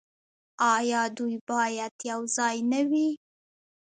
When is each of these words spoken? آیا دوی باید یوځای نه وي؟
آیا 0.75 1.01
دوی 1.17 1.35
باید 1.49 1.93
یوځای 2.09 2.57
نه 2.71 2.81
وي؟ 2.89 3.09